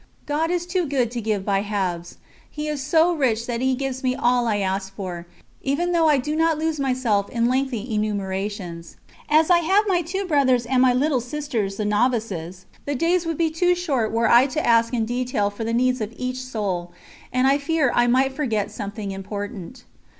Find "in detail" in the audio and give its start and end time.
14.91-15.51